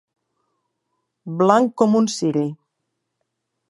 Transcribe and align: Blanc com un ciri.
Blanc 1.43 1.79
com 1.83 2.01
un 2.03 2.11
ciri. 2.19 2.47